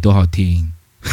[0.00, 0.72] 多好听。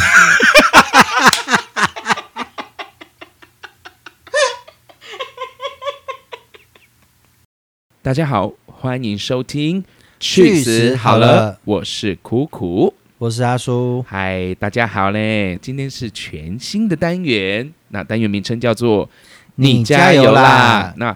[8.00, 9.84] 大家好，欢迎收听。
[10.18, 12.94] 去死好了我是苦苦。
[13.18, 15.58] 我是阿叔，嗨，大家好嘞！
[15.60, 19.10] 今天是全新的单元，那单元名称叫做
[19.56, 21.14] “你加油啦那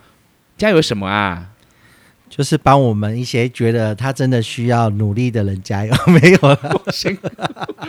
[0.59, 1.49] 加油什么啊？
[2.35, 6.83] 就是帮我们一些觉得他真的需要努力的人加油， 没有了。
[6.87, 7.19] 我先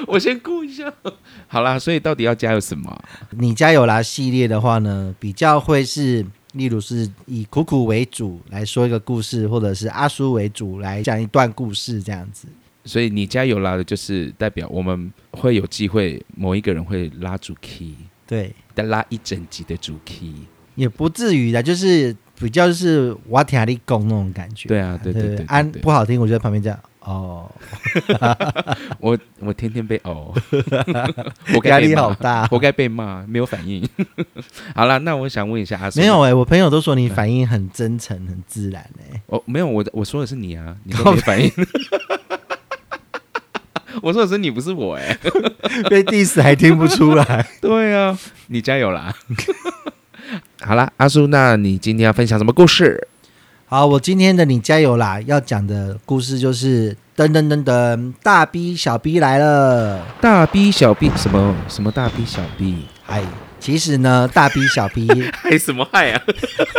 [0.05, 0.93] 我先顾一下。
[1.47, 3.03] 好啦，所以到底要加油什么？
[3.29, 6.25] 你加油啦系列的话呢，比较会是，
[6.55, 12.49] 例如是以苦苦为主来说一个故事，或者是阿叔为主来讲一段故事这样子。
[12.83, 17.93] 所以你加油啦的就是代表我们会有机会，某一个人会拉主 key，
[18.27, 20.33] 对，再拉一整集的主 key。
[20.75, 22.13] 也不至于的，就是
[22.43, 24.67] 比较就是我听你讲那种感觉。
[24.67, 27.49] 对啊，对对对对安不好听，我就在旁边这样哦，
[28.99, 30.33] 我我天天被哦，
[31.53, 32.45] 活该压力好大。
[32.47, 33.87] 活该被骂，没有反应。
[34.75, 41.49] 好了，那我想问一下阿叔，没有哎、我朋友都说你反应很真诚、很自然哎、哦，没有，我我说的是你啊，你都没反应。
[44.01, 45.17] 我说的是你，不是我哎、
[45.89, 47.47] 被 diss 还听不出来。
[47.61, 49.13] 对啊，你加油啦！
[50.65, 53.05] 好啦，阿叔，那你今天要分享什么故事？
[53.65, 55.19] 好，我今天的你加油啦！
[55.25, 60.05] 要讲的故事就是噔噔噔噔，大 B 小 B 来了。
[60.21, 62.85] 大 B 小 B 什么什么大 B 小 B？
[63.07, 63.21] 哎，
[63.59, 66.21] 其实呢，大 B 小 B，害 什么害啊？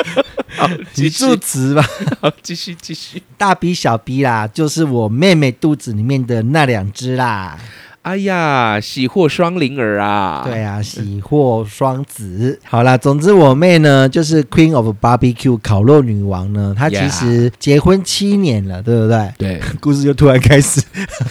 [0.56, 1.84] 好，继你续助，词吧。
[2.22, 3.22] 好，继续，继续。
[3.36, 7.58] 大 B 小 B 啦，就是我妹妹肚子里面的那两只啦。
[8.05, 10.42] 哎呀，喜获双灵儿啊！
[10.45, 12.61] 对啊，喜获双子。
[12.62, 19.33] 好啦，总之我妹呢，就是 Queen of Barbecue 烤肉女王呢，她其实结婚七年了，对不对？
[19.39, 20.83] 对 故事就突然开始。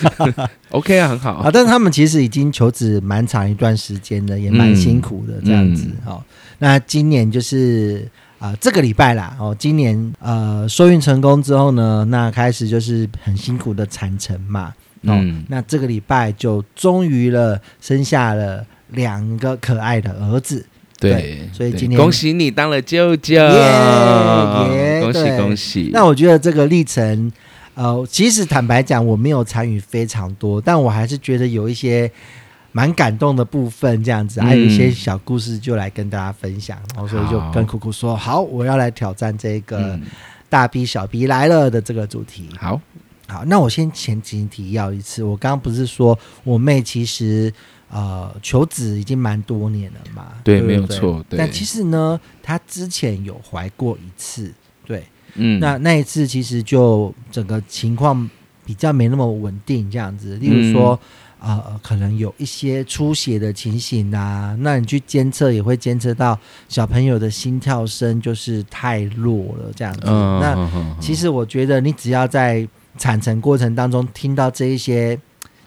[0.71, 1.51] OK 啊，很好啊，。
[1.53, 5.85] 但是他们其实已经求职蛮长一段时间了，也蛮辛苦的这样子。
[5.85, 6.23] 嗯哦，
[6.57, 8.09] 那今年就是
[8.39, 14.73] 啊、这个礼拜啦，哦，今年呃受孕成功之后呢，那开始就是很辛苦的产程嘛。
[15.03, 20.65] 哦，嗯那这个礼拜就终于了生下了两个可爱的儿子。
[20.99, 25.89] 对，对所以今天恭喜你当了舅舅，耶恭喜恭喜！
[25.91, 27.29] 那我觉得这个历程，
[27.75, 32.09] 呃，其实坦白讲，我没有参与非常多，但我还是觉得有一些
[32.71, 36.77] 蛮感动的部分，这样子，嗯还有一些小故事就来跟大家分享。
[36.93, 40.01] 然后所以就跟酷酷说，好，我要来挑战这个嗯，
[40.47, 42.47] 大 B 小 B 来了的这个主题。
[42.57, 42.79] 好，
[43.27, 47.51] 好，那我先前情提要一次，我刚刚不是说我妹其实
[47.89, 50.33] 呃求子已经蛮多年了嘛？
[50.39, 54.53] 不对没有错对但其实呢，她之前有怀过一次，
[54.85, 55.03] 对，
[55.35, 58.29] 嗯，那那一次其实就整个情况
[58.65, 60.35] 比较没那么稳定，这样子。
[60.37, 60.99] 例如说，
[61.41, 66.37] 嗯呃，可能有一些出血的情形啊，那你去监测也会监测到
[66.69, 70.01] 小朋友的心跳声就是太弱了，这样子。
[70.05, 72.65] 嗯，那嗯嗯其实我觉得，你只要在
[72.97, 75.19] 产程过程当中听到这一些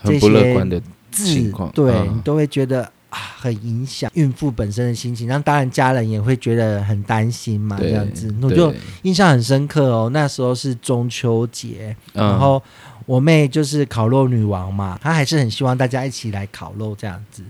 [0.04, 5.26] 这些乐观的字情况，对、嗯你都会觉得啊，很影响孕妇本身的心情。
[5.26, 8.34] 那当然，家人也会觉得很担心嘛，这样子。
[8.42, 8.72] 我就
[9.03, 12.62] 印象很深刻哦，那时候是中秋节，嗯然后
[13.06, 17.42] 我妹就是烤肉女王嘛，她还是很希望大家一起来烤肉这样子，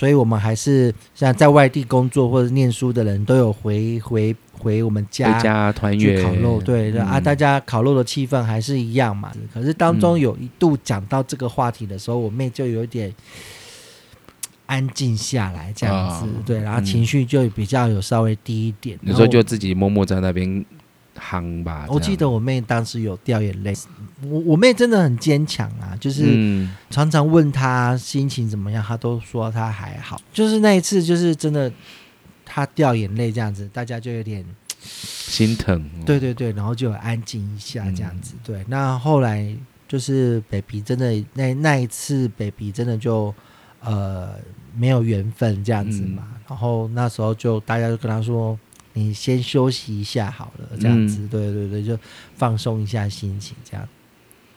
[0.00, 9.30] 所以我们还是像在外地工作或者念书的人都有回回回我们家回家团圆去烤肉，对、嗯啊，大家烤肉的气氛还是一样嘛。
[9.52, 13.14] 可是当中嗯有一度讲到这个话题的时候，我妹就有点
[14.64, 18.98] 安静下来，这样子，啊对，然后嗯情绪就比较有稍微低一点。
[19.02, 20.64] 有时候就自己默默在那边
[21.18, 21.86] 夯吧。
[21.88, 23.74] 我记得我妹当时有掉眼泪，
[24.22, 30.20] 我我妹真的很坚强啊，就是嗯常常问她心情怎么样，她都说她还好。
[30.32, 31.70] 就是那一次，就是真的
[32.44, 34.44] 她掉眼泪这样子，大家就有点
[34.78, 38.34] 心疼，对对对，然后就有安静一下这样嗯子。
[38.44, 39.54] 对，那后来
[39.88, 43.34] 就是 baby 真的那那一次 baby 真的就
[43.80, 44.34] 呃
[44.76, 48.58] 没有缘分这样子嘛，嗯然后那时候就大家就跟他说。
[48.92, 51.28] 你先休息一下好了，这样子，嗯。
[51.28, 51.98] 对对对，就
[52.34, 53.88] 放松一下心情，这样。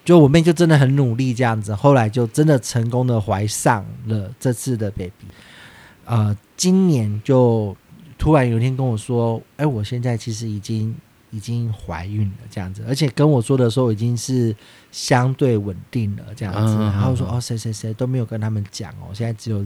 [0.03, 5.12] 就我妹就真的很努力这样子，后来就真的成功的怀上了这次的 baby。
[6.06, 7.74] 呃，今年就
[8.18, 10.94] 突然有一天跟我说，哎，我现在其实已经
[11.31, 14.53] 已经怀孕了这样子，而且跟我说的时候已经是
[14.91, 19.65] 相对稳定了这样子，然后说嗯哦谁谁谁都没有跟他们讲哦，现在只有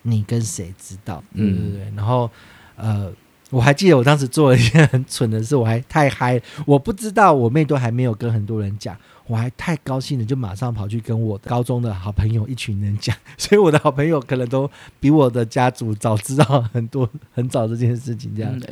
[0.00, 1.72] 你跟谁知道，对对嗯。
[1.74, 2.30] 对，然后
[2.76, 3.12] 呃
[3.50, 8.96] 我还记得我当时做了一件很蠢的事，我还太嗨，我不知道我妹都还没有跟很多人讲，
[9.28, 18.52] 我还太高兴了，就马上跑去跟我高中的好朋友一群人讲，所以我的好朋友可能都比我的家族早知道很多很早这件事情，这样。
[18.58, 18.64] 嗯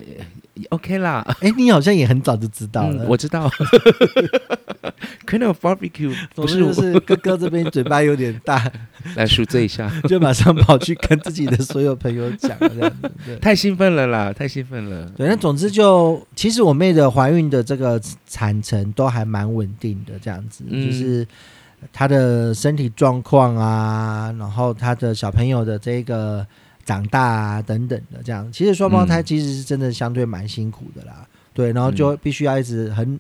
[0.69, 3.51] OK 啦，哎、你好像也很早就知道了，嗯我知道。
[5.27, 8.71] Kind of barbecue 不是是哥哥这边嘴巴有点大，
[9.17, 13.11] 来赎罪一下， 就马上跑去跟自己的所有朋友讲这样子。
[13.27, 15.07] 对太兴奋了啦，太兴奋了。
[15.17, 21.27] 对，那总之就其实我妹的怀孕的这个产程都还蛮稳定的，这样子，嗯就是
[21.93, 26.47] 她的身体状况啊，然后她的小朋友的这个
[26.85, 28.51] 长大啊等等的，这样。
[28.51, 33.19] 其实双胞胎嗯其实是真的相对蛮辛苦的啦，对，然后就必须要一直很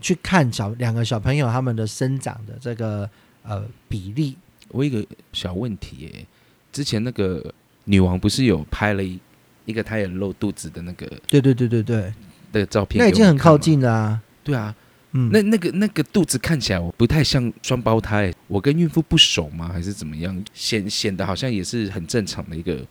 [0.00, 3.08] 去看小两个小朋友他们的生长的这个
[3.42, 4.36] 呃比例，
[4.70, 6.26] 我有一个小问题耶，
[6.72, 7.52] 之前那个
[7.84, 9.18] 女王不是有拍了一
[9.64, 12.12] 一个她也露肚子的那个对对对对对，
[12.52, 13.56] 的照片，那已经很靠。
[13.56, 14.74] 近了啊，对啊，
[15.12, 19.68] 嗯，那那个那个肚子看起来我不太像双胞胎，我跟孕妇不熟吗？
[19.72, 20.44] 还是怎么样？
[20.54, 22.84] 显显得好像也是很正常的一个，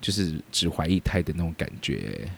[0.00, 2.28] 就是只怀一胎的那种感觉。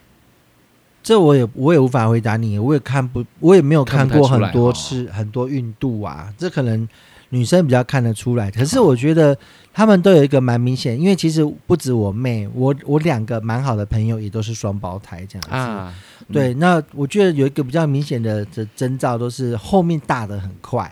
[1.05, 6.89] 这我也我也无法回答你，我也看不，我也没有看过很多次很多孕肚啊，这可能
[7.29, 8.51] 女生比较看得出来。
[8.51, 9.37] 可是我觉得
[9.71, 15.55] 他们都有一个蛮明显，因为其实不止我妹，我我两个蛮好的朋友也都是双胞胎这样子。
[15.55, 15.95] 啊，
[16.33, 20.91] 对，那我觉得有一个比较明显的的征兆，都是后面大的很快，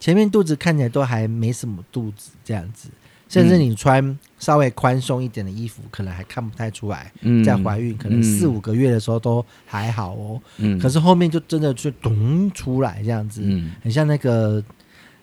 [0.00, 2.88] 前面肚子看起来都还没什么肚子这样子，
[3.32, 7.10] 甚至嗯你穿稍微宽松一点的衣服，可能还看不太出来。
[7.22, 14.62] 嗯在怀孕可能嗯四五个月的时候都还好哦，嗯可是后面就真的就咚出来这样子，嗯很像那个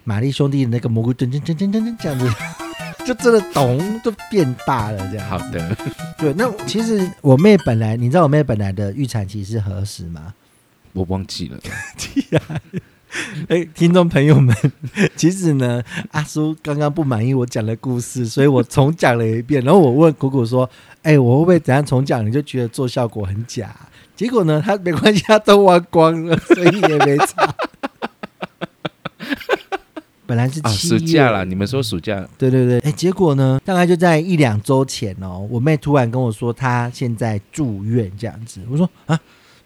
[0.03, 2.27] 玛丽兄弟的那个蘑菇噔噔噔噔噔噔这样子，
[3.05, 5.29] 就真的咚就变大了这样。
[5.29, 5.77] 好，的，
[6.17, 10.33] 对，那其实我妹本来，你知道我妹本来的预产期是何时吗？
[10.93, 11.59] 我忘记了。
[13.49, 14.55] 哎，听众朋友们，
[15.15, 19.63] 其实呢，阿叔刚刚不满意我讲的故事，所以我重讲了一遍。
[19.63, 20.69] 然后我问谷谷说
[21.03, 22.25] ：“哎，我会不会怎样重讲？
[22.25, 23.75] 你就觉得做效果很假？”
[24.15, 27.55] 结果呢，他没关系，他都忘光了， 所以也没差。
[30.25, 38.61] 本来是暑假啦，你们说暑假，对对对，哎，结果呢，大概就在一两周前哦，我妹突然跟我说，她现在住院这样子。
[38.69, 39.19] 我说啊，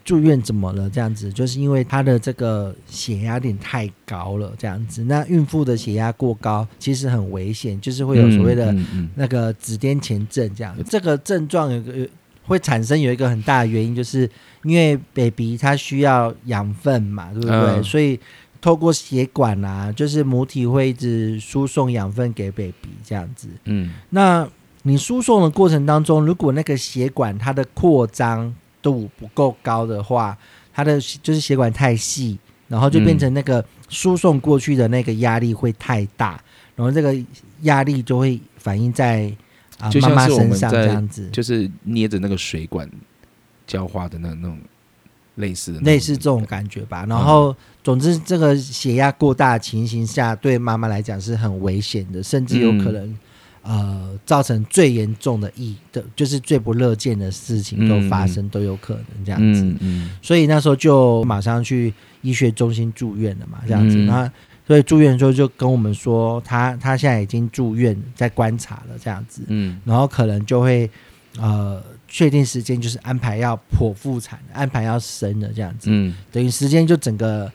[0.05, 0.89] 住院怎么了？
[0.89, 5.03] 这样子，就是因为她的这个血压有点太高了，这样子。
[5.03, 8.75] 那孕妇的血压过高其实很危险，就是会有所谓的
[9.15, 10.75] 那个子癫前症这样。
[10.89, 12.07] 这个症状有个
[12.45, 14.29] 会产生有一个很大的原因，就是
[14.63, 17.57] 因为 baby 它需要养分嘛，对不对？
[17.57, 18.19] 嗯所以
[18.59, 23.47] 透过血管啊，就是母体会一直输送养分给 baby 这样子。
[23.65, 24.47] 嗯那
[24.83, 30.37] 你输送的过程当中，如果那个血管它的扩张度不够高的话，
[30.71, 32.37] 它的就是血管太细，
[32.67, 36.39] 然后就变成那个输送过去的那个压力会太大，
[36.75, 37.15] 然后这个
[37.61, 39.33] 压力就会反映在
[39.79, 42.89] 啊、妈妈身上这样子，就是捏着那个水管
[43.65, 44.57] 浇花的那那种
[45.35, 47.05] 类似的类似这种感觉吧。
[47.09, 53.17] 然后，总之这个血压过大的情形下，对妈妈来讲是很危险的，甚至有可能、
[53.63, 59.63] 呃造成最严重的意的，就是最不乐见的事情都发生，都有可能这样子。
[59.63, 60.11] 嗯嗯。
[60.21, 63.97] 所以那时候就马上去医学中心住院了嘛，这样子。
[63.97, 64.05] 嗯。
[64.05, 64.31] 那
[64.67, 69.79] 所以住院的时候就跟我们说，他他现在已经住院，在观察了这样子，嗯。
[69.85, 70.89] 然后可能就会
[71.39, 77.51] 呃确定时间，就是安排要剖腹产，安排要生的这样子，嗯，等于时间就整个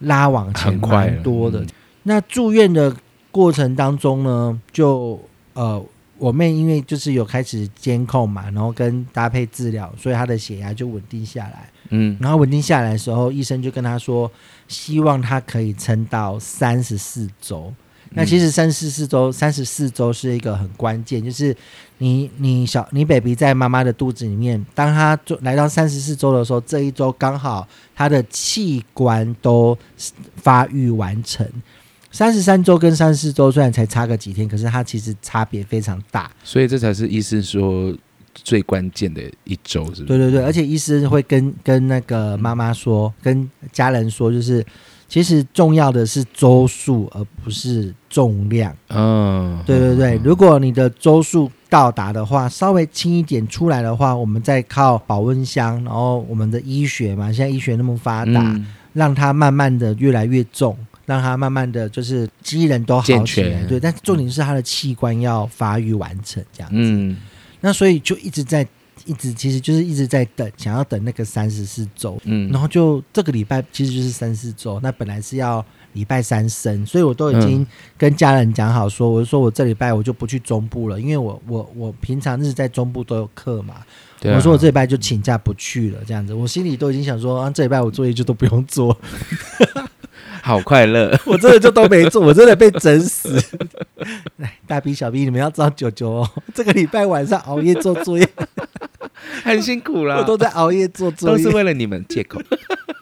[0.00, 1.60] 拉往前很快多的。
[1.60, 1.66] 嗯。
[2.04, 2.94] 那住院的
[3.30, 5.20] 过程当中呢，就
[5.54, 5.84] 呃，
[6.18, 11.70] 我妹因为就是有开始监控嘛，然后跟搭配治疗，所以她的血压就稳定下来。
[11.90, 14.30] 嗯然后稳定下来的时候，医生就跟她说，
[14.68, 17.72] 希望她可以撑到三十四周。
[18.16, 21.56] 那其实三十四周，三十四周是一个很关键，就是
[21.98, 29.76] 你你小你 baby 在妈妈的肚子里面，当他做来到三十四周的时候，这一周刚好他的器官都
[30.36, 31.44] 发育完成。
[32.14, 36.30] 三十三周跟三十四周虽然才差个几天，可是它其实差别非常大。
[36.44, 37.92] 所以这才是医生说
[38.32, 40.04] 最关键的一周，是不是？
[40.04, 44.64] 对对对，而且医生会跟跟那个妈妈说，跟家人说，就是
[45.08, 48.72] 其实重要的是周数，而不是重量。
[48.90, 63.64] 嗯，对对对，如果你的周数到达的话，稍微轻一点出来的话，我们再靠保温箱，然后我们的医学嘛，现在医学那么发达，嗯让它慢慢的越来越重，让他慢慢的就是机能都好起来。
[63.64, 66.76] 对，但重点是他的器官要发育完成这样子。
[66.78, 67.16] 嗯。
[67.60, 68.66] 那所以就一直在
[69.06, 72.50] 一直其实就是一直在等，想要等那个三十四周，嗯。
[72.50, 83.76] 然后就这个礼拜其实就是三四周，那本来是要礼拜三生，所以我都已经跟家人讲好说，我就说我这礼拜我就不去中部了，因为我我我平常日在中部都有课嘛，
[84.22, 88.96] 我说我这礼拜就请假不去了，这样子，我心里都已经想说，啊，这礼拜我作业就都不用做，
[90.44, 93.42] 好快乐， 我真的就都没做，我真的被整死。
[94.36, 98.28] 来， 大 B 小 B，你们要知道九九哦，这个礼拜晚上熬夜做作业，
[99.42, 102.38] 很辛苦啦，我都在熬夜做作业都是业，为了你们借口。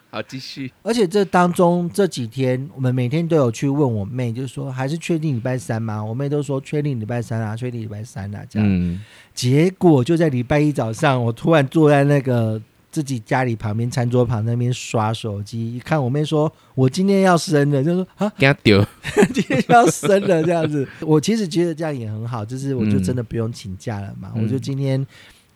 [0.09, 0.71] 好，继续。
[0.83, 6.05] 而且这当中这几天，我们每天都有去问我妹，就是说还是确定礼拜三吗？
[6.05, 8.69] 我妹都说确定礼拜三啊，确定礼拜三啊，这样。
[8.71, 9.01] 嗯，
[9.35, 12.61] 结果就在礼拜一早上，我突然坐在那个
[12.93, 18.87] 自己家里旁边餐桌旁那边刷手机，一看我妹说我今天要生了，就说啊，给他丢。
[19.33, 20.87] 今天要生了这样子。
[21.01, 25.05] 我其实觉得这样也很好，就是我就真的不用请假了嘛，嗯我就今天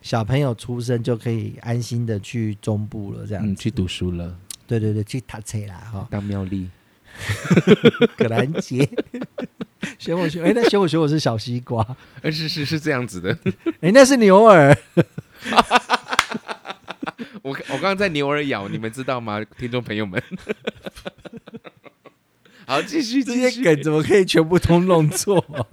[0.00, 4.34] 小朋友出生就可以安心的去中部了，这样去读书了，
[4.66, 6.70] 对对对，去塔车啦哈，当妙丽。
[8.16, 8.88] 葛兰杰。
[9.98, 11.86] 选我选，哎、那选我选我是小西瓜，
[12.22, 13.38] 呃，是是是这样子的。
[13.80, 14.76] 哎、那是牛耳。
[17.42, 20.22] 我我刚刚在牛耳咬，你们知道吗， 听众朋友们？
[22.66, 23.34] 好，继续这。
[23.34, 25.64] 些梗怎么可以全部都弄错、啊？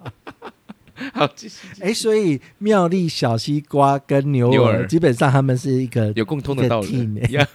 [1.13, 1.67] 好，继续。
[1.81, 7.19] 哎、所以妙丽、小西瓜跟牛耳牛耳基本上他们是一个有共通的道理。
[7.21, 7.47] 欸呀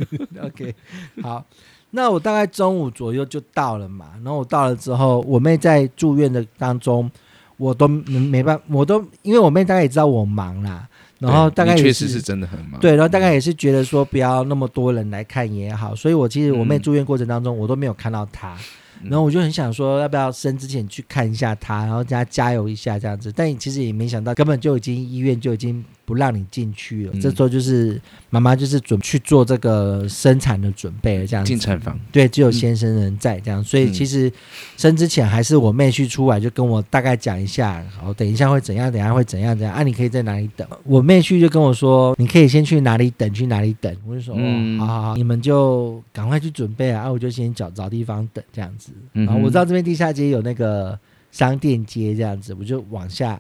[0.42, 0.74] OK，
[1.22, 1.44] 好，
[1.90, 4.10] 那我大概中午左右就到了嘛。
[4.24, 7.08] 然后我到了之后，我妹在住院的当中，
[7.56, 10.88] 我都没没办法，我都因为我妹大概也知道我忙啦，
[11.18, 12.80] 然后大概也你确实是真的很忙。
[12.80, 18.56] 对，然后大概也是觉得说不要那么多人来看也好，所以我其实我妹嗯住院过程当中，我都没有看到她。
[19.02, 23.32] 嗯然后我就很想说，要不要生之前去看一下他，然后叫她加油一下这样子。
[23.34, 27.12] 但其实也没想到，根本就已经医院就已经不让你进去了。
[27.14, 28.00] 嗯这时候就是
[28.30, 31.58] 妈妈就是准去做这个生产的准备了，这样子进。
[31.58, 31.98] 产房。
[32.10, 34.30] 对，只有先生人在这样，所以嗯其实
[34.76, 40.66] 生之前还是我妹去出来就跟我大概讲一下，好，等一下会怎样，等一下会怎样怎样啊，你可以在哪里等。
[40.84, 43.94] 我妹去就跟我说，你可以先去哪里等，去哪里等。
[44.06, 48.87] 我就说，嗯哦，好好好，你们就赶快去准备啊，啊，我就先找找地方等这样子。
[49.14, 50.98] 嗯然后我知道这边地下街有那个
[51.30, 53.30] 商店街这样子，我就往下，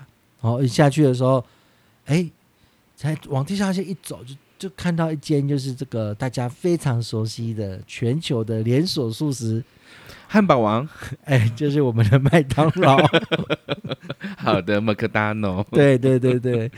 [0.40, 1.44] 然后一下去的时候，
[2.06, 2.28] 哎，
[2.96, 4.34] 才往地下街一走就。
[4.58, 9.62] 就看到一间就是这个大家非常熟悉的全球的连锁素食，
[10.26, 10.88] 汉堡王，
[11.26, 12.98] 哎，就是我们的麦当劳。
[14.36, 15.64] 好的，麦克达诺。
[15.70, 16.68] 对对对对，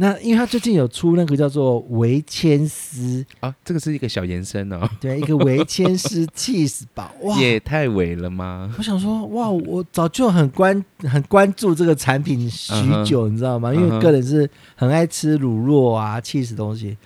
[0.00, 7.36] 那因为他最近有出那个叫做维千丝，啊，这个是一个小延伸哦， 对，一个维千丝 cheese 堡，哇！
[7.40, 8.72] 也太伪了吗？
[8.78, 12.72] 我想说，哇，我早就很关很关注这个产品许
[13.04, 13.74] 久，你知道吗？
[13.74, 16.96] 因为个人是很爱吃乳酪啊、cheese 东西。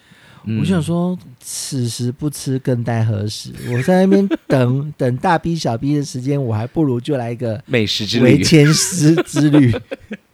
[0.45, 3.53] 嗯我就想说，此时不吃更待何时？
[3.73, 9.73] 我在那边等 等大 B 小 B 的时间，我还不如就来一个美食之旅维旅，千丝之旅。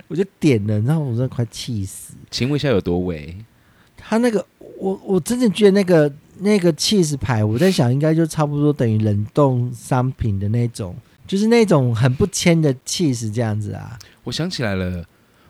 [0.08, 2.14] 我就点了，然后我真的快气死。
[2.30, 3.36] 请问一下有多伪？
[3.96, 4.44] 他那个，
[4.78, 10.96] 我我真的觉得那个那个 cheese 牌，我在想应该就差不多等于冷冻商品的那种，
[11.26, 13.98] 就是那种很不签的 cheese 这样子啊。
[14.24, 15.04] 我想起来了，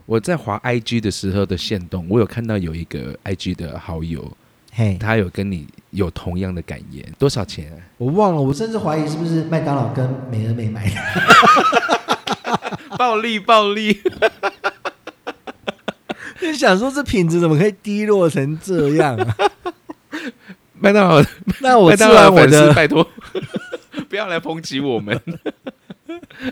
[0.07, 4.37] 我在滑 IG 的时候的线动，我有看到有一个 IG 的好友，
[4.73, 7.77] 嘿，他有跟你有同样的感言，多少钱、啊？
[7.99, 10.95] 我忘了，我甚至怀疑是不是麦当劳跟美而美买的。
[12.97, 14.01] 暴 力暴力！
[16.41, 19.37] 就想说这品质怎么可以低落成这样啊？
[20.81, 21.21] 麦当劳，
[21.61, 23.07] 那我当劳完我的，拜托
[24.09, 25.21] 不要来抨击我们。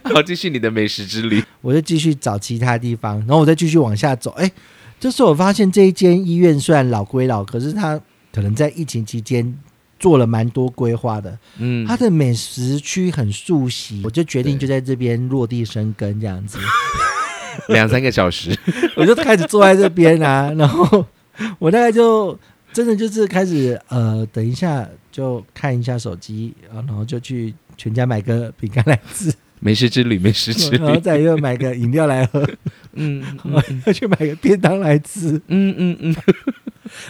[0.02, 1.44] 好，继续你的美食之旅。
[1.60, 4.32] 我就继续找其他地方，然后我再继续往下走。
[4.32, 4.50] 哎，
[4.98, 8.00] 这时候我发现这一间医院虽然老归老，可是它
[8.32, 9.56] 可能在疫情期间
[9.98, 11.38] 做了蛮多规划的。
[11.58, 16.58] 嗯，它的美食区很熟悉，我就决定就在这边落地生根这样子，
[17.68, 18.56] 两三个小时，
[18.96, 21.04] 我就开始坐在这边啊，然后
[21.58, 22.38] 我大概就
[22.72, 31.00] 真的就是开始呃，等一下就看一下手机，啊然后就去全家买个饼干来吃，美食之旅，美食之 然后旅。
[31.00, 32.46] 再又买个饮料来喝，
[32.92, 33.24] 嗯
[33.86, 35.40] 又 去买个便当来吃。
[35.48, 36.16] 嗯嗯嗯，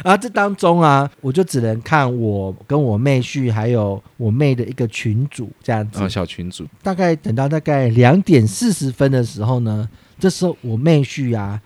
[0.04, 6.02] 然后 这当中啊，我就只能看我跟我妹婿还有我妹的一个群组这样子。
[6.02, 9.88] 哦，小群主，大概等到大概两点四十分的时候呢，
[10.18, 11.60] 这时候我妹婿啊，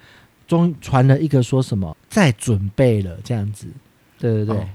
[0.48, 3.66] 终于传了一个说什么在准备了这样子。
[4.18, 4.68] 对对对、哦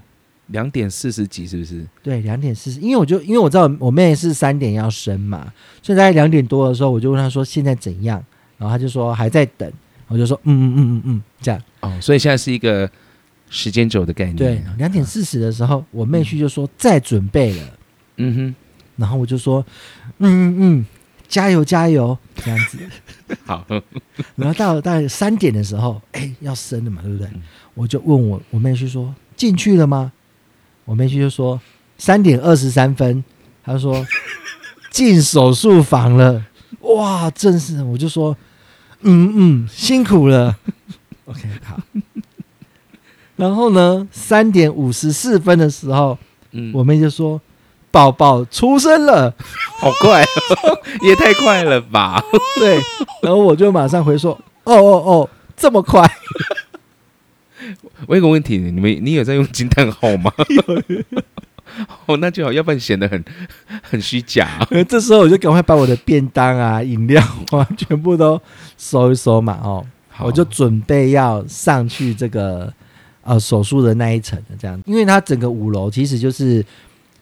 [0.47, 1.85] 两点四十几是不是？
[2.03, 8.23] 对，两点四十，因为我就因为我知道我妹是三点要生嘛，所以大概两点多的时候，我就问她说现在怎样，
[8.57, 9.71] 然后她就说还在等，
[10.07, 11.61] 我就说嗯嗯嗯嗯嗯这样。
[11.81, 12.89] 哦，所以现在是一个
[13.49, 14.35] 时间轴的概念。
[14.35, 17.63] 对，两点四十的时候，我妹婿就说再准备了，
[18.17, 18.55] 嗯哼
[18.97, 19.65] 然后我就说，
[20.19, 20.85] 嗯嗯嗯，
[21.27, 22.77] 加油加油，这样子。
[23.45, 23.65] 好，
[24.35, 27.41] 然后到大概三点的时候，哎，要生了嘛，对不对嗯？
[27.73, 30.11] 我就问我我妹婿说进去了吗？
[30.85, 31.59] 我妹婿就说
[31.97, 33.23] 三点二十三分，
[33.63, 34.05] 他说
[34.91, 36.43] 进手术房了。
[36.81, 38.37] 哇，正是，我就说
[39.01, 40.55] 嗯嗯，辛苦了。
[41.25, 41.77] OK，好。
[43.35, 46.17] 然后呢，三点五十四分的时候，
[46.51, 47.41] 嗯，我妹就说
[47.91, 49.33] 宝宝出生了。
[49.79, 52.23] 好快、哦， 也太快了吧？
[52.59, 52.79] 对，
[53.21, 54.31] 然后我就马上回说
[54.63, 56.01] 哦哦哦，这么快。
[58.07, 60.31] 我有个问题，你们你有在用惊叹号吗？
[62.05, 63.23] 哦，那就好，要不然显得很
[63.81, 64.65] 很虚假。
[64.87, 68.39] 这时候我就赶快把我的便当啊、饮料啊全部都
[68.77, 72.71] 收一收嘛，哦，好我就准备要上去这个
[73.23, 76.63] 呃手术的那一层的这样，因为它整个五楼其实就是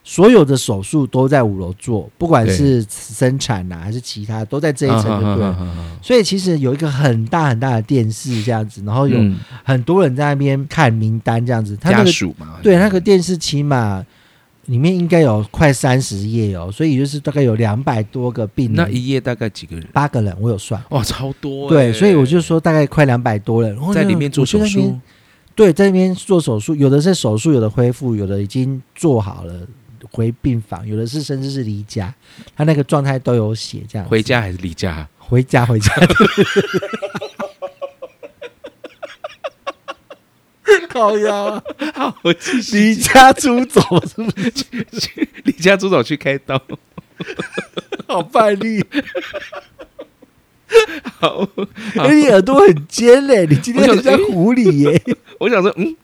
[0.03, 5.53] 所有的手术都在五楼做，不管是生产啊还是其他，都在这一层，对不对？
[6.01, 14.05] 所以其实有一个很大很大的电视这样子，然后有嗯很多人在那边看名单这样子，他那家个属嘛，对，那个电视起码
[14.65, 19.87] 里面应该有快三十页哦，所以就是大概有两百多个病人，那一页大概几个人？
[19.93, 20.81] 八个人我有算。
[20.89, 21.69] 哇，超多欸！
[21.69, 24.65] 对，所以我就说大概快两百多人，然后在里面做手。
[24.65, 24.99] 术，
[25.55, 29.53] 对，在那边做手术，有的是手术，有的恢复，有的已经做好了
[30.13, 32.13] 回病房，有的是甚至是离家，
[32.55, 34.07] 他那个状态都有写这样。
[34.07, 35.05] 回家还是离家？
[35.17, 35.91] 回家回家。
[40.93, 41.61] 好呀！
[41.95, 42.15] 好，
[42.71, 44.51] 离家出走是不是？
[45.01, 46.61] 去离家出走去开刀。
[48.07, 48.85] 好败力！
[51.19, 51.47] 好，
[51.97, 55.01] 哎、你耳朵很尖嘞，你今天很像狐狸耶。
[55.39, 55.95] 我想说，嗯，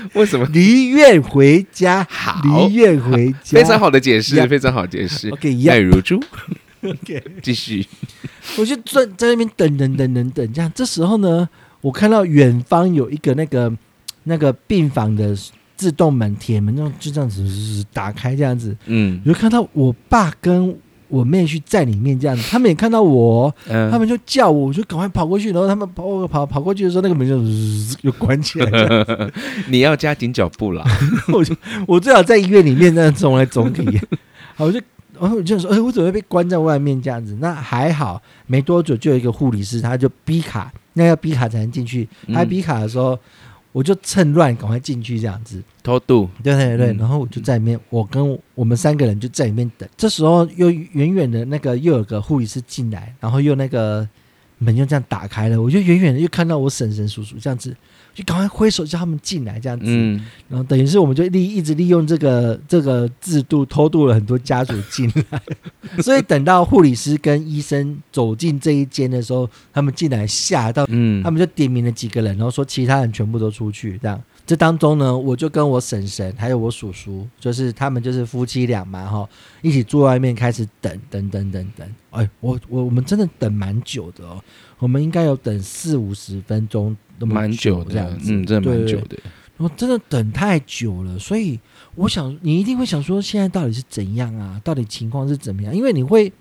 [0.14, 0.46] 为什么？
[0.52, 3.78] 离院回家，好离院回家，非常。
[3.78, 5.28] 好的解释，非常好的解释。
[5.30, 6.20] OK，爱如猪，
[6.82, 7.86] OK，继续。
[8.56, 10.70] 我就在在那边等等等等等，这样。
[10.74, 11.48] 这时候呢，
[11.80, 13.72] 我看到远方有一个那个
[14.24, 15.36] 那个病房的
[15.76, 20.76] 自动门铁门，那种就这样子打开，这样子，嗯我就看到我爸跟
[21.08, 27.38] 我妹去在里面这样子，他们也看到我，嗯，他们就叫我，我就赶快跑过去，然后他们跑跑跑过去的时候，那个门就
[28.02, 29.30] 就关起来这样。
[29.68, 30.84] 你要加紧脚步啦。
[31.32, 31.54] 我就
[31.86, 34.00] 我最好在医院里面这样走来走去。
[34.54, 34.80] 好，我就
[35.20, 37.36] 然后我就说，哎、我怎么会被关在外面这样子？
[37.40, 42.08] 那还好，没多久就有一个护理师，他就逼卡，那要逼卡才能进去。
[42.32, 43.18] 他嗯逼卡的时候，
[43.78, 45.62] 我就趁乱赶快进去这样子。
[45.84, 49.88] 偷渡，对对对，嗯然后我就在里面，我跟我们三个人就在里面等。
[49.96, 54.04] 这时候又远远的那个又有个护理师进来，然后又那个
[54.58, 57.76] 门又这样打开了，我就远远的又看到我婶婶叔叔这样子，
[58.18, 59.84] 就赶快挥手叫他们进来这样子。
[59.86, 65.40] 嗯，然后等于是我们就利一直利用这个这个制度偷渡了很多家属进来，
[66.02, 73.96] 所以等到护理师跟医生走进这一间的时候，他们进来吓到，嗯，他们就点名了几个人，然后说其他人全部都出去。
[74.02, 79.28] 这样，这当中呢，我就跟我婶婶还有我叔叔，就是他们就是夫妻俩嘛，哈，
[79.62, 81.88] 一起坐外面开始等等等等等。
[82.10, 84.42] 哎，我我我们真的等蛮久的哦，
[84.78, 89.18] 我们应该有等四五十分钟，那么蛮久这样子，的嗯，真的蛮久的。
[89.56, 91.58] 我真的等太久了，所以
[91.96, 94.60] 我想你一定会想说，现在到底是怎样啊？
[94.62, 95.74] 到底情况是怎么样？
[95.74, 96.32] 因为你会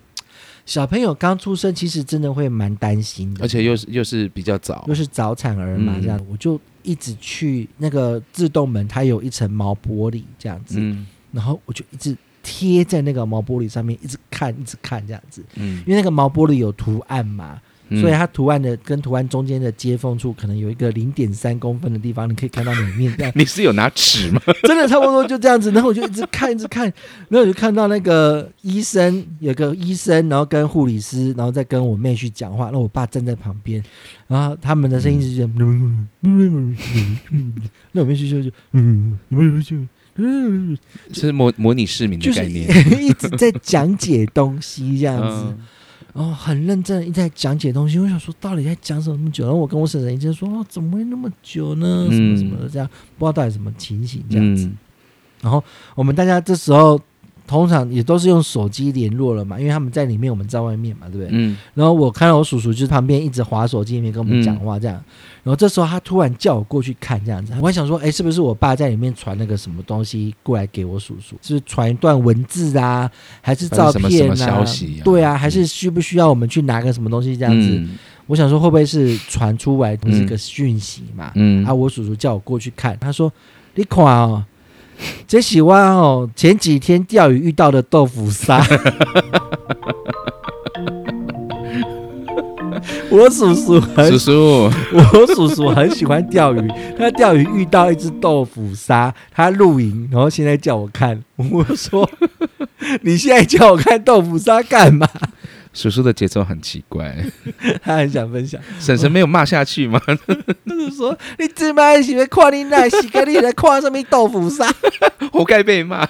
[0.68, 4.86] 小朋友刚出生，其实真的会蛮担心的，而且又是又是比较早。
[4.88, 6.02] 又，是早产儿嘛，嗯。
[6.04, 11.08] 这样、我就一直去那个自动门，它有一层毛玻璃这样子，嗯。
[11.32, 15.82] 然后我就一直贴在那个毛玻璃上面，一直看，一直看这样子，嗯。
[15.88, 23.32] 因为那个毛玻璃有图案嘛，嗯，所以它图案的跟图案中间的接缝处可能有一个零点三公分的地方，你可以看到里面这样。
[23.36, 24.42] 你是有拿尺吗？
[24.64, 26.84] 真的差不多就这样子，然后我就一直看，一直看，
[27.30, 33.84] 然后我就看到那个医生，有个医生，然后跟护理师，然后再跟我妹去讲话，然后我爸站在旁边，
[34.28, 36.08] 然后他们的声音是这样，
[37.92, 39.18] 那我妹去就就嗯，
[40.20, 40.78] 嗯，
[41.14, 42.68] 是模模拟市民的概念，
[43.02, 45.60] 一直在讲解东西这样子，嗯
[46.18, 48.00] 然后很认真地一直在讲解东西。
[48.00, 49.44] 我想说，到底在讲什么那么久？
[49.44, 52.08] 然后我跟我婶婶一直说，哦，怎么会那么久呢？
[52.10, 54.66] 什么什么的，这样不知道到底什么情形这样子。
[54.66, 54.78] 嗯
[55.40, 57.00] 然后我们大家这时候
[57.48, 61.30] 通常也都是用手机联络了嘛，因为他们在里面，我们在外面嘛，对不对？
[61.32, 65.02] 嗯然后我看到我叔叔就是旁边一直划手机，里面跟我们讲话这样。
[65.44, 71.38] 然后这时候他突然叫我过去看这样子，我还想说，哎，是不是我爸在里面传那个什么东西过来给我叔叔？
[71.42, 73.10] 是传一段文字啊，
[73.42, 74.10] 还是照片啊？
[74.10, 77.70] 什么什么消息啊对啊，还是需不需要我们去拿个什么东西这样子？
[77.72, 81.32] 嗯我想说会不会是传出来是一个讯息嘛？
[81.36, 83.32] 嗯啊，我叔叔叫我过去看，他说
[83.74, 84.44] ：“你看哦，
[85.28, 88.66] 这喜欢哦，前几天钓鱼遇到的豆腐鲨。”
[93.10, 102.08] 我叔叔很叔叔，我叔叔很喜欢钓鱼，他钓鱼遇到一只豆腐鲨，他露营，然后现在叫我看，我说
[103.02, 105.08] 你现在叫我看豆腐鲨干嘛？
[105.78, 107.16] 叔叔的节奏很奇怪，
[107.84, 110.02] 他很想分享，婶婶没有骂下去吗？
[110.66, 114.66] 就是说你这么喜欢看你奶洗干你来看什么豆腐沙？
[115.32, 116.08] 活该被骂，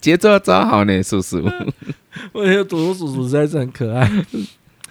[0.00, 1.48] 节奏要抓好呢，叔叔。
[2.32, 4.10] 我觉得朵朵叔叔实在是很可爱。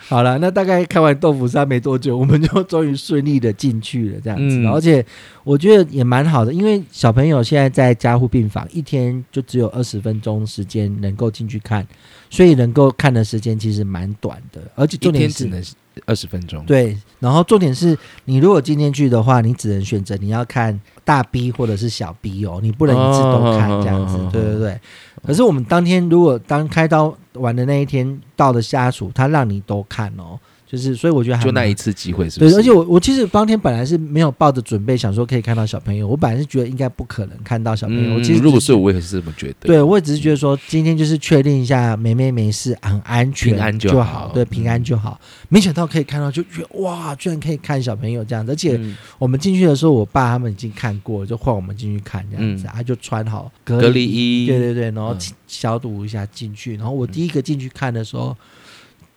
[0.07, 4.57] 好了，那大概看完豆腐沙没多久，我们就终于顺利的进去了，这样子。
[4.57, 5.03] 嗯而且
[5.43, 11.85] 我觉得也蛮好的，因为小朋友现在在加护病房，一天就只有二十分钟时间能够进去看，
[12.29, 14.61] 所以能够看的时间其实蛮短的。
[14.75, 15.63] 而且一重点只能
[16.05, 24.17] 二十分钟。，对，然后重点是你如果今天去的话，你只能选择你要看大 B 或者是小 B 哦，你不能一次都看这样子。
[24.17, 24.79] 哦对对对。
[25.25, 30.39] 可是我们当天如果当开刀完的那一天到的家属，他让你都看哦，
[30.75, 32.55] 就是所以我觉得还就那一次机会是不对，是？
[32.57, 38.15] 而且我我其实当天本来是没有抱着准备想说可以看到小朋友，我本来是觉得应该不可能看到小朋友。
[38.15, 39.55] 我其实如果是我，我也是这么觉得。
[39.61, 45.19] 对，我也只是觉得说，今天就是确定一下梅梅没事，很安全，平安就就好对，平安就好。
[45.47, 56.75] 没想到可以看到，就觉得哇，居然可以看小朋友这样子，而且嗯我们进去的时候，我爸他们已经看过了，就换我们进去看这样子，嗯他就穿好隔隔离衣，对对对，然后嗯消毒一下进去。
[56.75, 58.35] 然后我第一个进去看的时候，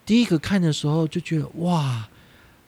[0.08, 2.08] 第一个看的时候就觉得哇，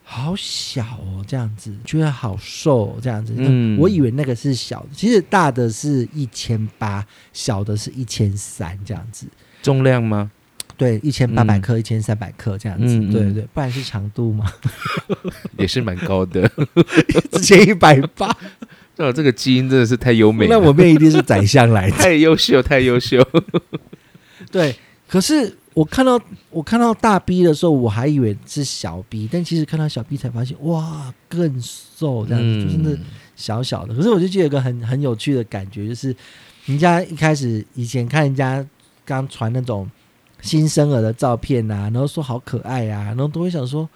[0.05, 3.33] 好小哦，这样子，觉得好瘦、哦、这样子。
[3.39, 9.27] 嗯我以为那个是小的，其实大的是一千八，小的是一千三这样子。
[9.63, 10.31] 重量吗？
[10.77, 12.99] 对，一千八百嗯克、一千三百克这样子。
[13.11, 14.53] 对对对，不然是长度嘛，
[15.57, 16.47] 也是蛮高的。
[17.33, 18.29] 之前一百八，
[18.99, 21.97] 哦，这个基因真的是太优美了，那我妹一定是宰相来的。
[22.05, 23.27] 太优秀，太优秀。
[24.51, 24.77] 对，
[25.09, 33.01] 可是我看到我看到大 B 的时候，我还以为是小 B，但其实看到小 B 才发现，哇，更瘦这样子，就真的嗯
[33.37, 33.95] 小小的。
[33.95, 36.15] 可是我就觉得有个很很有趣的感觉，就是
[36.67, 38.67] 人家一开始以前看人家
[39.05, 39.89] 刚传那种
[40.41, 43.89] 新生儿的照片啊，然后说好可爱啊，然后都会想说。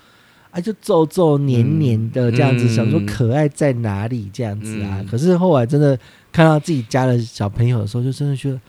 [0.51, 4.99] 啊，就皱皱黏黏的这样子，嗯想说可爱在哪里这样子啊？
[5.01, 5.99] 嗯可是后来真的
[6.31, 8.61] 看到自己家的小朋友的时候，就真的觉得，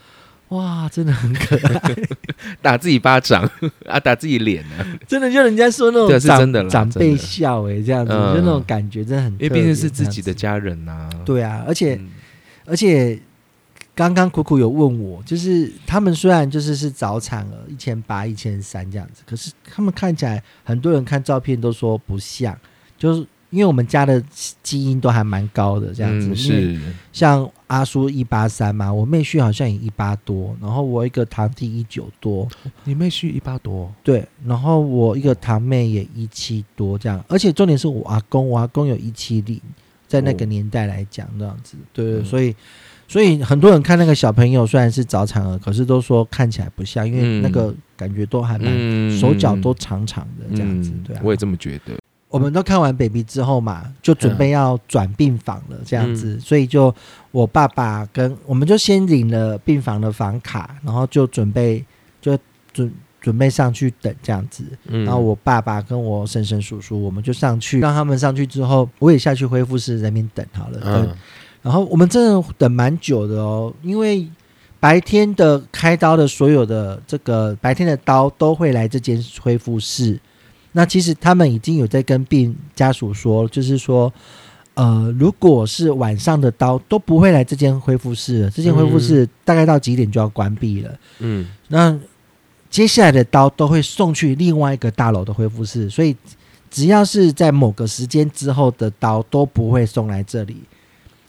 [0.56, 1.96] 哇，真的很可爱。
[2.62, 3.50] 打自己巴掌
[3.88, 11.18] 啊，打自己脸呢、真的就人家说那对是种长真的啦长辈笑哎、这样子，嗯就那种感觉真的很特别，因为毕竟是自己的这样家人呐、子。
[11.26, 12.10] 对啊，而且、嗯
[12.68, 13.20] 而且
[13.94, 22.58] 刚刚苦苦有问我，就是他们虽然就是是早产儿一千八一千三这样子，可是他们看起来很多人看照片都说不像，
[22.98, 24.22] 就是因为我们家的
[24.62, 26.80] 基因都还蛮高的这样子，嗯是。
[27.14, 32.46] 像阿叔一八三嘛，我妹婿好像也一八多，然后我一个堂弟一九多，
[32.84, 39.60] 你妹婿一八多，对，然后我一个堂妹也一七多这样，而且重点是我阿公，我阿公有一七零，
[40.06, 40.50] 在那个哦。
[40.50, 42.12] 年代来讲这样子，对。
[42.12, 42.54] 对，嗯所以
[43.08, 49.18] 所以很多人看那个小朋友虽然是早产儿，可是都说看起来不像，因为嗯那个感觉都还蛮、嗯。
[49.18, 51.22] 手脚都长长的这样子，嗯对啊。
[51.24, 51.94] 我也这么觉得。
[52.36, 56.94] 我们都看完 baby 之后嘛，就准备要转病房了，这样嗯子，所以就
[57.32, 61.86] 我爸爸跟我们就先领了病房的房卡，然后就准备
[62.20, 62.38] 就
[62.74, 64.66] 准准备上去等这样子。
[64.88, 70.80] 嗯然后我爸爸跟我婶婶叔叔，我们就上去，让他们上去之后，我也下去恢复室在那边等好了。
[70.82, 71.16] 等嗯
[71.62, 74.28] 然后我们真的等蛮久的哦，因为
[74.78, 80.20] 白天的开刀的所有的这个白天的刀都会来这间恢复室。
[80.78, 84.12] 那其实他们已经有在跟病家属说，就是说，
[84.74, 90.92] 呃，如果是晚上的刀都不会来这间恢复室了，这间恢复室大概到几点就要关闭了。
[91.20, 91.98] 嗯那
[92.70, 96.14] 接下来的刀都会送去另外一个大楼的恢复室，所以
[96.70, 100.58] 只要是在某个时间之后的刀都不会送来这里。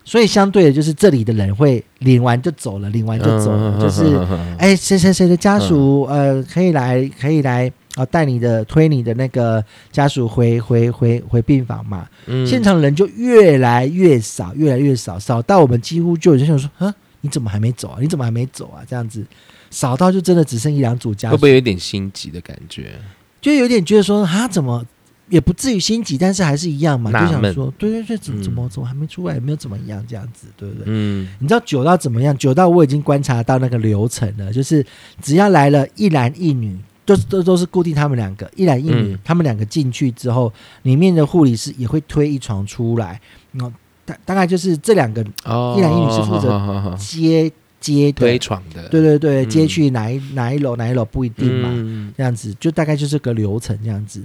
[0.04, 4.18] 所以相对的，就是这里的人会领完就走了，领完就走嗯了，就是
[4.58, 12.06] 哎，谁谁谁的家属，呃，可以来，可以来啊，带你的推你的那个家属回回回回病房嘛。
[12.26, 17.98] 嗯现场人就越来越少，越来越少，少到我们几乎就有人想说，啊，你怎么还没走啊？
[18.00, 18.84] 你怎么还没走啊？
[18.86, 19.24] 这样子，
[19.70, 22.92] 少到就真的只剩一两组家属，会不会有点心急的感觉？
[23.40, 24.84] 就有点觉得说，他，怎么
[25.28, 30.84] 也不至于心急，但是还是一样嘛，就想说，对对对，怎嗯怎么怎么还没出来，也没有怎么样这样子，对不对？
[30.86, 32.36] 嗯你知道久到怎么样？
[32.36, 34.84] 久到我已经观察到那个流程了，就是
[35.22, 39.18] 只要来了一男一女都都都是固定他们两个一男一女，嗯。
[39.24, 43.18] 他们两个进去之后，里面的护理师也会推一床出来，
[43.52, 43.72] 然后
[44.04, 49.48] 大大概就是这两个哦一男一女是负责接接推床的，对对对，嗯。
[49.48, 52.12] 接去哪一哪一楼哪一楼不一定嘛，嗯。
[52.16, 54.20] 这样子就大概就是个流程这样子，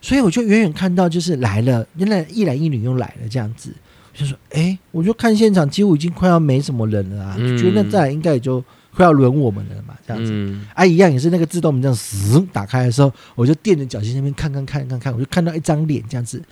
[0.00, 3.70] 所以我就远远看到就是来了，原来一男一女又来了这样子，
[4.12, 8.62] 就说哎，我就看现场几乎已经快要没什么人了啊，觉得那再来应该也就
[8.94, 10.30] 快要轮我们了嘛，这样子。
[10.32, 16.42] 嗯啊，一样也是那个自动门这样嘶打开的时候，我就垫着脚尖那边看看看看看，我就看到一张脸这样子，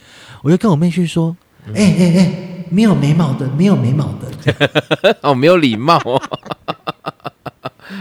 [0.42, 6.20] 我就跟我妹去说，嗯哎哎哎，没有眉毛的，没有眉毛的，哦，没有礼貌哦，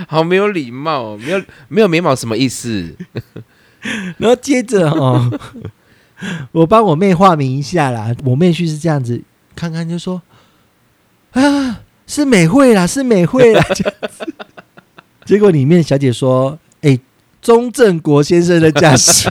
[0.08, 2.96] 好没有礼貌哦，没有没有眉毛什么意思？
[4.18, 5.40] 然后接着哦，
[6.52, 8.16] 我帮我妹化名一下啦。
[8.24, 9.22] 我妹婿是这样子，
[9.56, 10.22] 看看就说
[11.32, 13.64] 啊，是美惠啦，是美惠啦。
[13.74, 14.34] 这样子
[15.24, 17.00] 结果里面小姐说：“哎、
[17.42, 19.30] 钟正国先生的家属。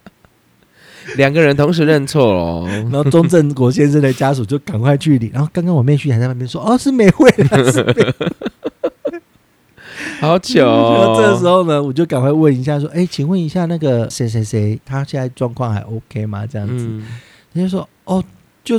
[1.16, 5.30] 两个人同时认错哦，然后钟正国先生的家属就赶快去领。
[5.32, 8.12] 然后刚刚我妹婿还在那边说：“哦，是美惠啦， 是美惠。
[10.20, 11.14] 好糗然哦。
[11.14, 16.84] 后这时候呢，我就赶快问一下说：“哎、请问一下那个谁谁谁，他现在状况还 OK 吗？”这样子。
[16.86, 17.06] 嗯，
[17.54, 18.22] 他就说哦，
[18.62, 18.78] 就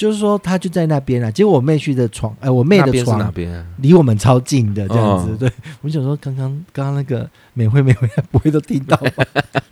[0.00, 1.30] 就是说他就在那边啊。
[1.30, 3.66] 结果我妹去的床，哎、我妹的床边啊？
[3.76, 5.32] 离我们超近的，这样子。
[5.32, 9.24] 哦对我想说，刚刚刚刚那个美惠美惠不会都听到吧？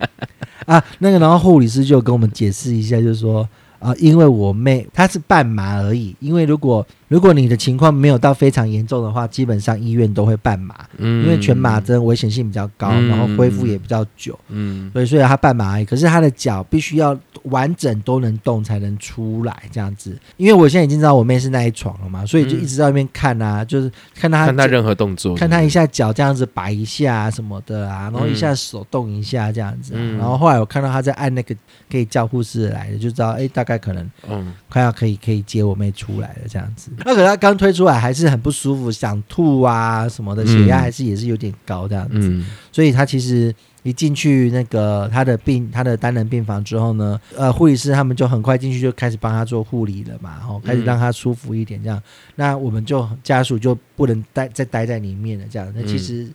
[0.67, 3.49] 啊，那个然后护理师就跟我们解释一下，就是说。
[3.79, 11.25] 啊、因为我妹她是半麻而已，因为如果如果你的情况没有到非常严重的话，基本上医院都会半麻，嗯。
[11.25, 13.07] 因为全麻针危险性比较高，嗯。
[13.09, 14.39] 然后恢复也比较久。
[14.47, 14.89] 嗯。
[14.93, 20.17] 对，所以他半麻而已，可是他的脚必须要完整都能动才能出来这样子。
[20.37, 31.55] 因为我现在已经知道我妹是那一床了嘛，所以就一直在外面看啊，就是看她看他任何动作，看她一下脚这样子摆一下、啊、什么的啊，然后一下手动一下这样子、然后后来我看到她在按那个
[31.89, 34.53] 可以叫护士来的，就知道哎，大概可能嗯。
[34.69, 36.91] 快要可以可以接我妹出来了这样子。
[37.05, 42.17] 那可是他刚推出来还是很不舒服，想吐啊什么的，血压嗯还是也是有点高这样子。
[42.17, 52.01] 嗯所以他其实一进去那个他的病他的单人病房之后呢，呃，护理师他们就很快进去就开始帮他做护理了嘛，然后开始让他舒服一点这样。
[52.35, 55.73] 那我们就家属就不能待再待在里面了，这样。
[55.75, 56.29] 那其实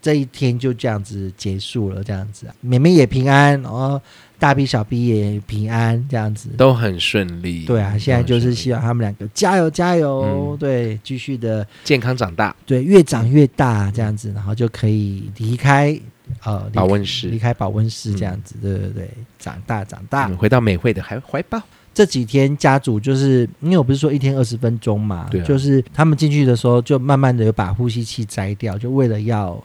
[0.00, 4.00] 这一天就这样子结束了，这样子啊，妹妹也平安，然后
[4.38, 6.48] 大 B 小 B 也平安，这样子。
[6.56, 7.64] 都很顺利。
[7.64, 15.98] 对啊，现在就是希望他们两个加油加油，嗯对，继续的健康长大，对，越长越大这样子，然后就可以离开
[16.44, 20.28] 呃保温室离开保温室这样子，对对对，长大长大。
[20.28, 21.60] 嗯回到美惠的怀怀抱。
[21.94, 29.60] 这几天家族就是因为我不是说一天二十分钟嘛，对啊就是他们进去的时候就慢慢的有把呼吸器摘掉，就为了要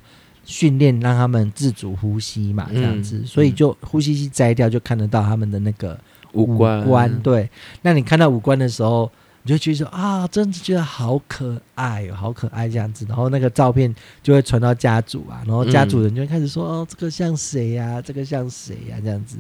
[0.45, 5.97] 训练让他们自主呼吸嘛，这样子，嗯所以就呼吸器摘掉就看得到他们的那个
[6.33, 7.49] 五官官，对，
[7.81, 9.09] 那你看到五官的时候，
[9.43, 13.05] 你就觉得说啊，真的觉得好可爱哦，好可爱这样子。
[13.07, 19.37] 然后那个照片就会传到家族啊，然后家族人就会开始说、哦，这个像谁呀、这个像谁呀、这样子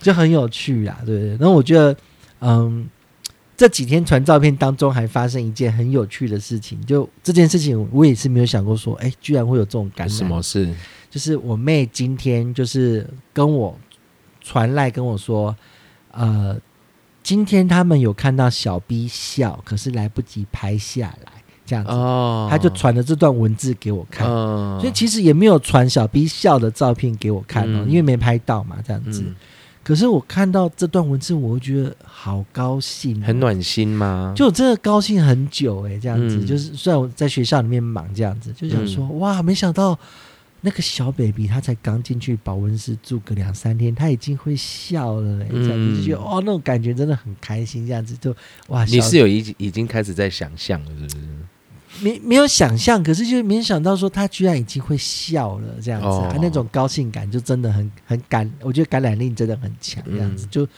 [0.00, 1.30] 就很有趣啦，对不对？
[1.30, 1.96] 然后我觉得，
[2.40, 2.88] 嗯。
[3.58, 10.16] 这几天传照片当中还发生一件很有趣的事情，就这件事情我也是没有想过说，哎，居然会有这种感染。
[10.16, 10.72] 什么事？
[11.10, 13.76] 就是我妹今天就是跟我
[14.40, 15.56] 传来跟我说，
[16.12, 16.56] 呃，
[17.24, 21.32] 今天他们有看到小 B 笑，可是来不及拍下来，
[21.66, 24.24] 这样子，哦，他就传了这段文字给我看。
[24.28, 29.22] 嗯，所以其实也没有传小 B 笑的照片给我看哦，嗯因为没拍到嘛，这样子。
[29.22, 29.34] 嗯
[29.88, 34.34] 可是我看到这段文字，我会觉得好高兴哦、很暖心吗？
[34.36, 39.98] 就我真的高兴很久哎、这样子、嗯就是虽然我在学校里面忙这样子，就想说、哇，没想到
[40.60, 51.16] 那个小 baby 他才刚进去保温室住个两三天，他已经会笑了、欸，这样子嗯就觉得哦，那种感觉真的很开心，这样子就哇，你是有已已经开始在想象了，是不是？
[52.00, 60.68] 没没有想象，可是就没想到说他居然已经会笑了，这样子，哦他那种高兴感就真的很很感，我觉得感染力真的很强，这样子、嗯就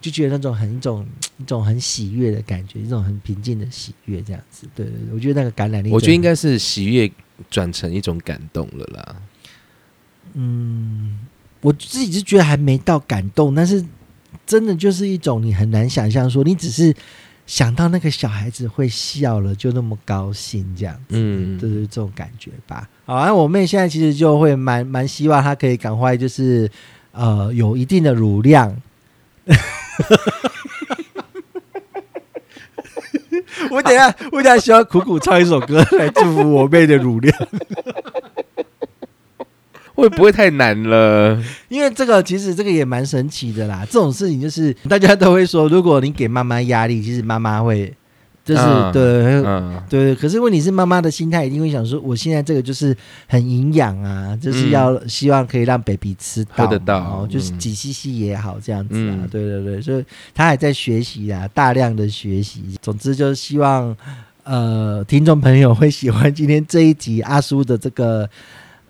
[0.00, 1.06] 就觉得那种很一种
[1.38, 7.08] 一种很喜悦的感觉，一种很平静的喜悦，这样子，对对对，我觉得那个感染力，我觉得应，该是喜悦
[7.48, 9.16] 转成一种感动了啦。
[10.34, 11.20] 嗯，
[11.60, 13.84] 我自己是觉得还没到感动，但是
[14.44, 16.92] 真的就是一种你很难想象说你只是
[17.46, 21.02] 想到那个小孩子会笑了，就那么高兴这样子。
[21.10, 22.88] 嗯，就是，这种感觉吧。
[23.04, 26.70] 好，那我妹现在其实就会蛮蛮希望她可以赶快就是
[27.12, 28.74] 呃有一定的乳量。
[33.70, 37.36] 我等下，我等下需要苦苦唱一首歌来祝福我妹的乳量。
[40.02, 41.40] 会不会太难了？
[41.68, 43.86] 因为这个其实这个也蛮神奇的啦。
[43.88, 47.94] 这种事情就是大家都会说，如果你给妈妈压力，其实妈妈会
[48.44, 49.02] 就是、嗯对。
[49.44, 52.96] 嗯，对，可是问题是妈妈的心态一定会想说，我现在这个就是
[53.28, 62.64] 很营养啊，就是要希望可以让 baby 吃到到哦，就是嗯几 cc 也好这样子啊，嗯对对对，所以他还在学习啊，大量的学习。
[62.82, 63.96] 总之就是希望
[64.42, 68.28] 呃听众朋友会喜欢今天这一集阿叔的这个。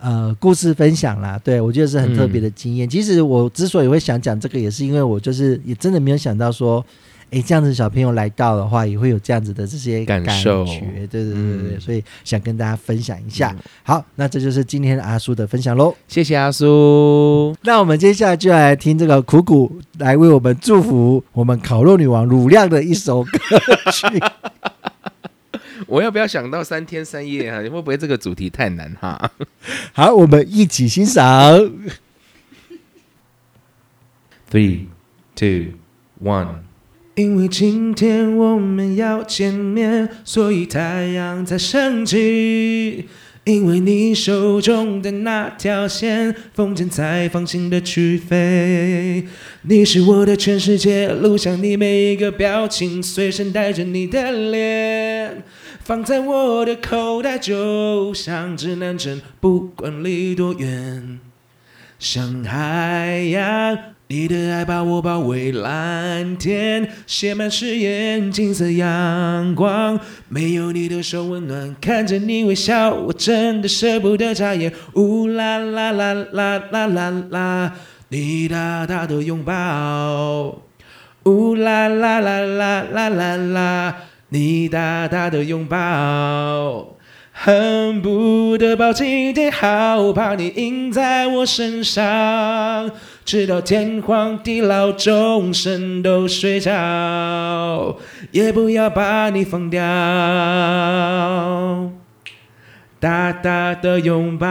[0.03, 2.89] 呃，故事分享啦，对我觉得是很特别的经嗯验。
[2.89, 6.85] 其实我之所以会想讲这个，也是因为我就是也真的没有想到说，
[7.31, 10.31] 诶，这样子小朋友来到的话，也会有这样子的这些感觉。
[10.33, 13.57] 受对对对对对，嗯所以想跟大家分享一下。
[13.85, 15.95] 好，那这就是今天阿叔的分享喽。
[16.09, 17.55] 谢谢阿叔。
[17.63, 23.31] 那我们接下来就来听这个苦苦来为我们祝福我们烤肉女王乳亮的一首歌
[23.93, 24.21] 曲。
[25.89, 27.61] 我要不要想到三天三夜啊？
[27.63, 29.31] 会不会这个主题太难哈？
[29.93, 31.71] 好，我们一起欣赏。
[34.51, 34.87] Three,
[35.35, 35.75] two,
[36.23, 36.49] one。
[37.15, 43.09] 因为今天我们要见面，所以太阳才升起。
[43.45, 49.27] 因为你手中的那条线，风筝才放心的去飞。
[49.63, 55.43] 你是我的全世界，录下你每一个表情，随身带着你的脸，
[55.85, 61.19] 放在我的口袋，就像指南针，不管离多远。
[61.99, 74.73] 像海洋，你的爱把我包围，蓝天写满誓言，金色阳光，没有你的手温暖，看着你微笑，我真的舍不得眨眼。
[74.95, 77.73] 呜啦啦啦啦啦啦啦，
[78.09, 80.63] 你大大的拥抱。
[81.25, 83.97] 呜啦啦啦啦啦啦啦，
[84.33, 86.97] 你大大的拥抱。
[87.35, 92.91] 恨不得抱紧点，好怕你印在我身上，
[93.25, 97.97] 直到天荒地老，终身都睡着，
[98.33, 99.81] 也不要把你放掉。
[103.01, 104.47] 大大的拥抱，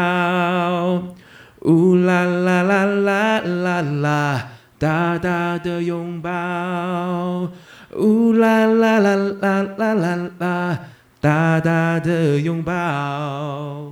[1.59, 4.47] 呜啦啦啦啦啦啦，
[4.79, 6.29] 大大的拥抱，
[7.97, 10.80] 呜啦啦啦啦啦啦啦。
[11.19, 13.91] 大大的拥抱，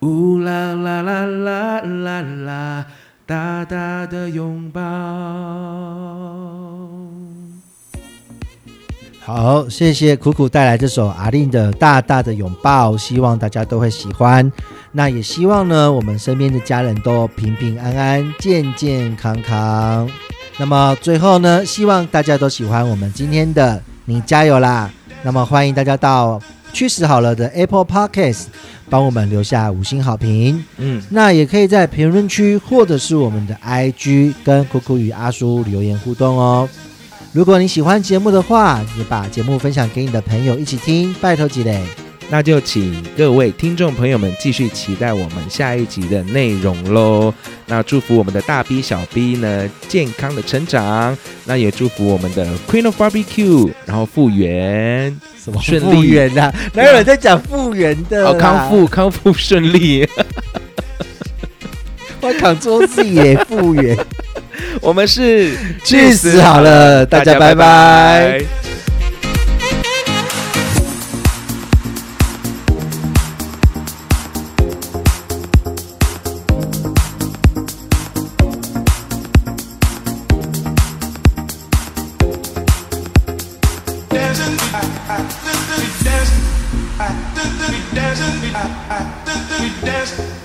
[0.00, 2.86] 呜啦啦啦啦啦啦，
[3.24, 4.82] 大大的拥抱。
[9.20, 14.52] 好，谢谢苦苦带来这首阿令的《大大的拥抱》，希望大家都会喜欢。
[14.92, 20.06] 那也希望呢，我们身边的家人都平平安安、健健康康。
[20.58, 24.90] 那么最后呢，希望大家都喜欢我们今天的你加油啦！
[25.22, 26.40] 那么欢迎大家到
[26.72, 28.44] 去死好了的 Apple Podcast
[28.88, 30.64] 帮我们留下五星好评。
[30.78, 36.68] 嗯，那也可以在评论区或者是我们的 IG 跟酷酷与阿叔留言互动哦。
[37.32, 41.84] 如果你喜欢节目的话，也把节目分享给你的朋友一起听，拜托几嘞。
[42.28, 47.32] 那就请各位听众朋友们继续期待我们下一集的内容喽。
[47.66, 58.30] 那祝福我们的大 B 小 B 呢健康的成长，那也祝福我们的 Queen of Barbecue，然后复原，什么顺利复原呐、哪有人在讲复原的啦？
[58.30, 60.08] 哦康复康复顺利。
[62.20, 63.96] 我扛桌自也复原。
[64.82, 65.52] 我们是
[65.84, 68.65] 去死好了大家拜拜。
[86.98, 87.04] We
[89.92, 90.36] dance.